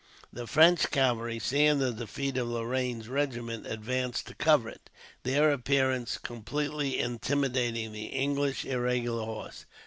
The 0.33 0.47
French 0.47 0.89
cavalry, 0.89 1.37
seeing 1.37 1.77
the 1.77 1.91
defeat 1.93 2.35
of 2.35 2.47
Lorraine's 2.47 3.07
regiment, 3.07 3.67
advanced 3.67 4.25
to 4.25 4.33
cover 4.33 4.67
it, 4.69 4.89
their 5.21 5.51
appearance 5.51 6.17
completely 6.17 6.97
intimidating 6.97 7.91
the 7.91 8.05
English 8.05 8.65
irregular 8.65 9.23
horse. 9.23 9.67